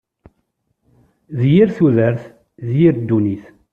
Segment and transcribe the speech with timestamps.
[1.39, 2.23] D yir tudert!
[2.69, 3.43] D yir ddunit!